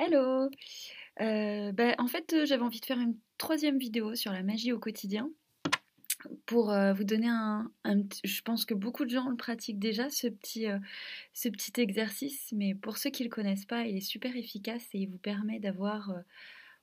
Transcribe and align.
Hello. 0.00 0.48
Euh, 1.20 1.72
bah, 1.72 1.96
En 1.98 2.06
fait, 2.06 2.32
euh, 2.32 2.46
j'avais 2.46 2.62
envie 2.62 2.78
de 2.78 2.84
faire 2.84 3.00
une 3.00 3.16
troisième 3.36 3.78
vidéo 3.78 4.14
sur 4.14 4.32
la 4.32 4.44
magie 4.44 4.72
au 4.72 4.78
quotidien 4.78 5.28
pour 6.46 6.70
euh, 6.70 6.92
vous 6.92 7.02
donner 7.02 7.26
un, 7.28 7.68
un 7.82 8.02
Je 8.22 8.42
pense 8.42 8.64
que 8.64 8.74
beaucoup 8.74 9.04
de 9.04 9.10
gens 9.10 9.28
le 9.28 9.34
pratiquent 9.36 9.80
déjà, 9.80 10.08
ce 10.08 10.28
petit, 10.28 10.66
ce 11.32 11.48
petit 11.48 11.80
exercice, 11.80 12.52
mais 12.52 12.76
pour 12.76 12.96
ceux 12.96 13.10
qui 13.10 13.24
ne 13.24 13.28
le 13.28 13.34
connaissent 13.34 13.66
pas, 13.66 13.86
il 13.86 13.96
est 13.96 14.00
super 14.00 14.36
efficace 14.36 14.86
et 14.94 14.98
il 14.98 15.10
vous 15.10 15.18
permet 15.18 15.58
d'avoir 15.58 16.12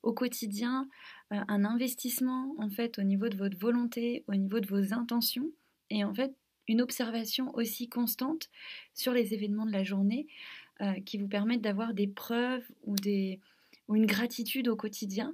au 0.03 0.13
quotidien 0.13 0.89
un 1.31 1.65
investissement 1.65 2.53
en 2.59 2.69
fait 2.69 2.99
au 2.99 3.03
niveau 3.03 3.29
de 3.29 3.37
votre 3.37 3.57
volonté, 3.57 4.25
au 4.27 4.35
niveau 4.35 4.59
de 4.59 4.67
vos 4.67 4.93
intentions 4.93 5.49
et 5.89 6.03
en 6.03 6.13
fait 6.13 6.33
une 6.67 6.81
observation 6.81 7.53
aussi 7.55 7.89
constante 7.89 8.49
sur 8.93 9.13
les 9.13 9.33
événements 9.33 9.65
de 9.65 9.71
la 9.71 9.83
journée 9.83 10.27
euh, 10.81 10.93
qui 11.05 11.17
vous 11.17 11.27
permettent 11.27 11.61
d'avoir 11.61 11.93
des 11.93 12.07
preuves 12.07 12.65
ou, 12.83 12.95
des, 12.95 13.39
ou 13.87 13.95
une 13.95 14.05
gratitude 14.05 14.67
au 14.67 14.75
quotidien 14.75 15.33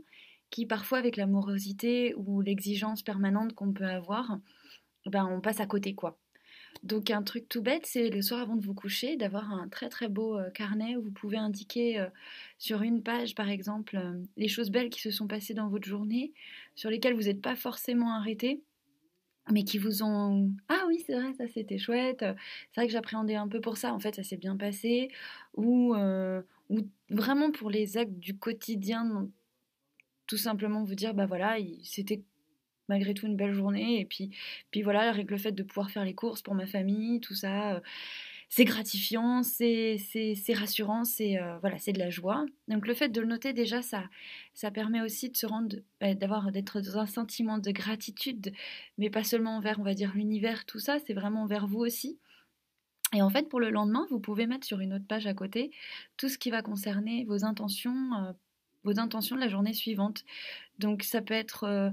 qui 0.50 0.66
parfois 0.66 0.98
avec 0.98 1.16
la 1.18 1.26
morosité 1.26 2.14
ou 2.16 2.42
l'exigence 2.42 3.02
permanente 3.02 3.54
qu'on 3.54 3.72
peut 3.72 3.86
avoir, 3.86 4.38
ben 5.06 5.26
on 5.26 5.42
passe 5.42 5.60
à 5.60 5.66
côté 5.66 5.96
quoi. 5.96 6.20
Donc 6.84 7.10
un 7.10 7.24
truc 7.24 7.48
tout 7.50 7.62
bête, 7.62 7.86
c'est 7.86 8.10
le 8.10 8.22
soir 8.22 8.42
avant 8.42 8.56
de 8.56 8.66
vous 8.66 8.74
coucher, 8.74 9.18
d'avoir 9.18 9.52
un 9.52 9.68
très 9.68 9.90
très 9.90 10.10
beau 10.10 10.38
euh, 10.38 10.50
carnet 10.52 10.96
où 10.96 11.04
vous 11.04 11.12
pouvez 11.12 11.38
indiquer 11.38 12.00
euh, 12.00 12.08
sur 12.58 12.82
une 12.82 13.02
page 13.02 13.34
par 13.36 13.50
exemple 13.50 14.00
les 14.38 14.48
choses 14.48 14.70
belles 14.72 14.90
qui 14.90 15.02
se 15.02 15.12
sont 15.12 15.28
passées 15.28 15.54
dans 15.54 15.70
votre 15.70 15.88
journée, 15.88 16.34
sur 16.76 16.90
lesquelles 16.90 17.16
vous 17.16 17.24
n'êtes 17.24 17.42
pas 17.42 17.56
forcément 17.56 18.14
arrêté, 18.14 18.62
mais 19.50 19.64
qui 19.64 19.78
vous 19.78 20.04
ont... 20.04 20.52
Ah 20.70 20.84
oui, 20.88 21.04
c'est 21.06 21.14
vrai, 21.14 21.34
ça 21.34 21.48
c'était 21.48 21.78
chouette, 21.78 22.20
c'est 22.20 22.82
vrai 22.82 22.88
que 22.88 22.94
j'appréhendais 22.94 23.36
un 23.36 23.48
peu 23.48 23.60
pour 23.62 23.78
ça, 23.78 23.94
en 23.94 24.00
fait 24.00 24.16
ça 24.16 24.24
s'est 24.24 24.38
bien 24.38 24.56
passé, 24.58 25.10
ou, 25.56 25.96
euh, 25.96 26.42
ou 26.70 26.80
vraiment 27.10 27.52
pour 27.52 27.70
les 27.70 27.98
actes 27.98 28.20
du 28.20 28.38
quotidien, 28.38 29.28
tout 30.28 30.38
simplement 30.38 30.84
vous 30.84 30.96
dire, 30.96 31.14
bah 31.14 31.26
voilà, 31.26 31.60
il- 31.60 31.84
c'était 31.86 32.24
malgré 32.90 33.14
tout 33.14 33.28
une 33.28 33.38
belle 33.38 33.54
journée. 33.54 34.00
Et 34.02 34.06
puis, 34.06 34.32
puis 34.72 34.82
voilà, 34.84 35.10
avec 35.10 35.32
le 35.32 35.38
fait 35.38 35.52
de 35.54 35.64
pouvoir 35.64 35.92
faire 35.92 36.06
les 36.06 36.16
courses 36.16 36.42
pour 36.42 36.56
ma 36.56 36.68
famille, 36.68 37.22
tout 37.22 37.36
ça, 37.36 37.76
euh, 37.76 37.80
c'est 38.54 38.66
gratifiant, 38.66 39.44
c'est 39.44 39.96
rassurant, 40.54 41.06
c'est 41.06 41.40
euh, 41.40 41.58
voilà, 41.60 41.78
de 41.78 41.98
la 41.98 42.10
joie. 42.10 42.46
Donc 42.68 42.86
le 42.86 42.94
fait 42.94 43.08
de 43.08 43.22
le 43.22 43.28
noter 43.28 43.54
déjà, 43.54 43.82
ça, 43.82 44.04
ça 44.54 44.72
permet 44.72 45.00
aussi 45.00 45.30
de 45.30 45.38
se 45.38 45.46
rendre, 45.46 45.78
euh, 46.04 46.14
d'avoir, 46.16 46.52
d'être 46.52 46.82
dans 46.82 46.98
un 46.98 47.06
sentiment 47.06 47.60
de 47.60 47.72
gratitude, 47.72 48.52
mais 48.98 49.10
pas 49.10 49.24
seulement 49.24 49.56
envers, 49.56 49.80
on 49.80 49.84
va 49.84 49.94
dire, 49.94 50.12
l'univers, 50.16 50.66
tout 50.66 50.80
ça, 50.80 50.98
c'est 51.00 51.14
vraiment 51.14 51.44
envers 51.44 51.66
vous 51.66 51.80
aussi. 51.80 52.20
Et 53.14 53.22
en 53.22 53.30
fait, 53.30 53.48
pour 53.48 53.62
le 53.62 53.70
lendemain, 53.70 54.06
vous 54.10 54.20
pouvez 54.20 54.48
mettre 54.48 54.68
sur 54.68 54.82
une 54.82 54.94
autre 54.94 55.08
page 55.08 55.28
à 55.28 55.34
côté 55.34 55.72
tout 56.18 56.28
ce 56.28 56.38
qui 56.38 56.52
va 56.52 56.62
concerner 56.62 57.24
vos 57.24 57.46
intentions, 57.46 58.14
euh, 58.16 58.34
vos 58.84 59.00
intentions 59.00 59.38
de 59.38 59.42
la 59.42 59.48
journée 59.48 59.74
suivante. 59.74 60.26
Donc 60.78 61.04
ça 61.04 61.22
peut 61.22 61.34
être, 61.34 61.64
euh, 61.64 61.90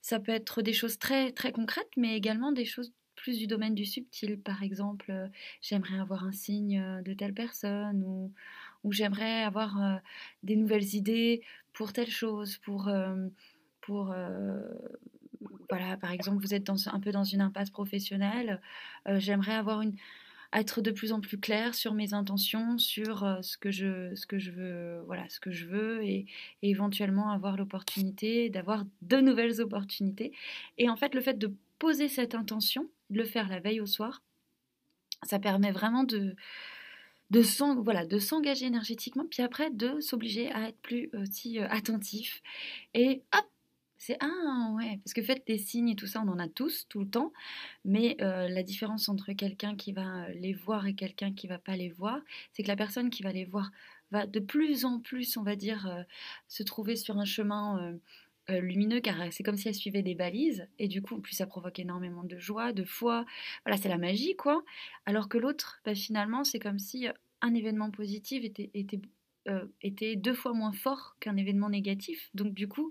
ça 0.00 0.18
peut 0.18 0.32
être 0.32 0.60
des 0.60 0.72
choses 0.72 0.98
très 0.98 1.30
très 1.30 1.52
concrètes, 1.52 1.90
mais 1.96 2.16
également 2.16 2.50
des 2.50 2.64
choses 2.64 2.92
plus 3.20 3.38
du 3.38 3.46
domaine 3.46 3.74
du 3.74 3.84
subtil. 3.84 4.40
Par 4.40 4.62
exemple, 4.62 5.10
euh, 5.10 5.28
j'aimerais 5.60 5.98
avoir 5.98 6.24
un 6.24 6.32
signe 6.32 6.80
euh, 6.80 7.02
de 7.02 7.12
telle 7.12 7.34
personne 7.34 8.02
ou, 8.02 8.32
j'aimerais 8.90 9.42
avoir 9.42 9.80
euh, 9.80 9.96
des 10.42 10.56
nouvelles 10.56 10.94
idées 10.94 11.42
pour 11.74 11.92
telle 11.92 12.10
chose, 12.10 12.56
pour, 12.56 12.90
voilà, 15.68 15.96
par 15.98 16.10
exemple, 16.10 16.42
vous 16.42 16.54
êtes 16.54 16.64
dans, 16.64 16.88
un 16.88 16.98
peu 16.98 17.12
dans 17.12 17.24
une 17.24 17.42
impasse 17.42 17.70
professionnelle, 17.70 18.60
j'aimerais 19.06 19.52
avoir 19.54 19.82
une, 19.82 19.94
être 20.52 20.80
de 20.80 20.90
plus 20.90 21.12
en 21.12 21.20
plus 21.20 21.38
clair 21.38 21.74
sur 21.74 21.92
mes 21.92 22.14
intentions, 22.14 22.78
sur 22.78 23.38
ce 23.42 23.58
que 23.58 23.70
je, 23.70 24.14
ce 24.14 24.26
que 24.26 24.38
je 24.38 24.50
veux, 24.50 25.02
voilà, 25.06 25.28
ce 25.28 25.40
que 25.40 25.50
je 25.50 25.66
veux, 25.66 26.02
et, 26.02 26.26
et 26.62 26.70
éventuellement 26.70 27.30
avoir 27.30 27.56
l'opportunité 27.56 28.48
d'avoir 28.48 28.84
de 29.02 29.18
nouvelles 29.18 29.60
opportunités. 29.60 30.32
Et 30.78 30.88
en 30.88 30.96
fait, 30.96 31.14
le 31.14 31.20
fait 31.20 31.38
de 31.38 31.54
poser 31.80 32.06
cette 32.08 32.36
intention, 32.36 32.88
de 33.10 33.18
le 33.18 33.24
faire 33.24 33.48
la 33.48 33.58
veille 33.58 33.80
au 33.80 33.86
soir, 33.86 34.22
ça 35.24 35.40
permet 35.40 35.72
vraiment 35.72 36.04
de 36.04 36.36
de 37.30 37.42
s'engager 38.18 38.66
énergétiquement, 38.66 39.24
puis 39.24 39.42
après 39.42 39.70
de 39.70 40.00
s'obliger 40.00 40.50
à 40.50 40.68
être 40.68 40.80
plus 40.80 41.10
aussi 41.14 41.60
euh, 41.60 41.68
attentif. 41.68 42.42
Et 42.92 43.22
hop, 43.32 43.46
c'est 43.98 44.16
ah 44.20 44.72
ouais, 44.76 44.98
parce 45.04 45.14
que 45.14 45.22
faites 45.22 45.46
des 45.46 45.58
signes 45.58 45.90
et 45.90 45.94
tout 45.94 46.08
ça, 46.08 46.22
on 46.26 46.28
en 46.28 46.40
a 46.40 46.48
tous 46.48 46.86
tout 46.88 47.00
le 47.00 47.08
temps, 47.08 47.32
mais 47.84 48.16
euh, 48.20 48.48
la 48.48 48.64
différence 48.64 49.08
entre 49.08 49.32
quelqu'un 49.32 49.76
qui 49.76 49.92
va 49.92 50.28
les 50.30 50.54
voir 50.54 50.86
et 50.88 50.94
quelqu'un 50.94 51.32
qui 51.32 51.46
va 51.46 51.58
pas 51.58 51.76
les 51.76 51.90
voir, 51.90 52.20
c'est 52.52 52.64
que 52.64 52.68
la 52.68 52.76
personne 52.76 53.10
qui 53.10 53.22
va 53.22 53.30
les 53.30 53.44
voir 53.44 53.70
va 54.10 54.26
de 54.26 54.40
plus 54.40 54.84
en 54.84 55.00
plus, 55.00 55.36
on 55.36 55.42
va 55.42 55.56
dire, 55.56 55.86
euh, 55.86 56.02
se 56.48 56.62
trouver 56.62 56.96
sur 56.96 57.18
un 57.18 57.24
chemin 57.24 57.78
euh, 57.78 57.92
euh, 57.92 57.98
lumineux, 58.48 59.00
car 59.00 59.32
c'est 59.32 59.42
comme 59.42 59.56
si 59.56 59.68
elle 59.68 59.74
suivait 59.74 60.02
des 60.02 60.14
balises, 60.14 60.66
et 60.78 60.88
du 60.88 61.02
coup, 61.02 61.16
en 61.16 61.20
plus 61.20 61.34
ça 61.34 61.46
provoque 61.46 61.78
énormément 61.78 62.24
de 62.24 62.38
joie, 62.38 62.72
de 62.72 62.84
foi, 62.84 63.24
voilà, 63.64 63.80
c'est 63.80 63.88
la 63.88 63.98
magie, 63.98 64.34
quoi. 64.36 64.64
Alors 65.06 65.28
que 65.28 65.38
l'autre, 65.38 65.80
bah, 65.84 65.94
finalement, 65.94 66.42
c'est 66.44 66.58
comme 66.58 66.78
si 66.78 67.06
euh, 67.08 67.12
un 67.42 67.54
événement 67.54 67.90
positif 67.90 68.44
était, 68.44 68.70
était 68.74 69.00
euh, 69.48 69.66
était 69.82 70.16
deux 70.16 70.34
fois 70.34 70.52
moins 70.52 70.72
fort 70.72 71.16
qu'un 71.20 71.36
événement 71.36 71.70
négatif. 71.70 72.28
Donc 72.34 72.52
du 72.54 72.68
coup, 72.68 72.90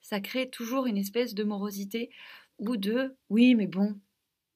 ça 0.00 0.20
crée 0.20 0.48
toujours 0.48 0.86
une 0.86 0.96
espèce 0.96 1.34
de 1.34 1.44
morosité 1.44 2.10
ou 2.58 2.76
de 2.78 3.14
oui 3.28 3.54
mais 3.54 3.66
bon, 3.66 4.00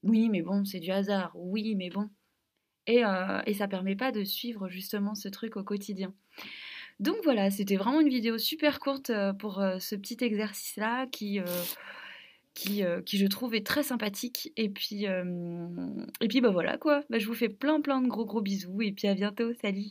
oui 0.03 0.29
mais 0.31 0.43
bon, 0.43 0.65
c'est 0.65 0.81
du 0.81 0.91
hasard, 0.91 1.33
oui 1.37 1.75
mais 1.77 1.91
bon. 1.91 2.11
Et, 2.87 3.05
euh, 3.05 3.43
et 3.47 3.55
ça 3.55 3.69
permet 3.69 3.97
pas 3.97 4.13
de 4.13 4.25
suivre 4.25 4.69
justement 4.69 5.15
ce 5.15 5.29
truc 5.29 5.57
au 5.57 5.65
quotidien. 5.65 6.15
Donc 7.01 7.17
voilà, 7.25 7.51
c'était 7.51 7.77
vraiment 7.77 8.01
une 8.01 8.09
vidéo 8.09 8.39
super 8.39 8.79
courte 8.79 9.11
euh, 9.11 9.33
pour 9.33 9.61
euh, 9.61 9.79
ce 9.79 9.97
petit 9.97 10.17
exercice-là 10.21 11.07
qui, 11.07 11.41
euh, 11.41 13.03
qui, 13.03 13.19
je 13.19 13.27
trouve 13.27 13.55
est 13.55 13.67
très 13.67 13.83
sympathique. 13.83 14.53
Et 14.57 14.69
puis, 14.69 15.05
et 15.05 16.29
puis 16.29 16.41
bah 16.41 16.51
voilà 16.51 16.79
quoi, 16.79 17.03
bah, 17.11 17.19
je 17.19 17.27
vous 17.27 17.35
fais 17.35 17.49
plein 17.49 17.81
plein 17.81 18.01
de 18.01 18.09
gros 18.09 18.25
gros 18.25 18.43
bisous 18.43 18.81
et 18.83 18.93
puis 18.93 19.09
à 19.09 19.15
bientôt, 19.15 19.53
salut 19.61 19.91